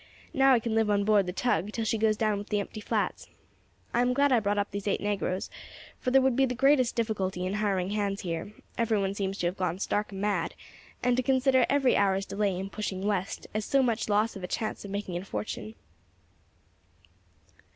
[0.33, 2.81] Now I can live on board the tug till she goes down with the empty
[2.81, 3.29] flats.
[3.93, 5.51] I am glad I brought up those eight negroes,
[5.99, 9.45] for there would be the greatest difficulty in hiring hands here; every one seems to
[9.45, 10.55] have gone stark mad,
[11.03, 14.47] and to consider every hour's delay in pushing west as so much loss of a
[14.47, 15.75] chance of making a fortune."